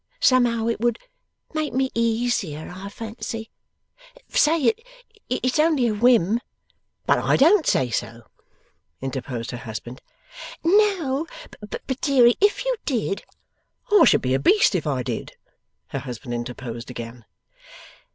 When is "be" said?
14.23-14.33